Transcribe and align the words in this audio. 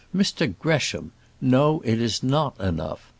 Mr 0.15 0.51
Gresham. 0.57 1.11
No; 1.39 1.81
it 1.85 2.01
is 2.01 2.23
not 2.23 2.59
enough. 2.59 3.07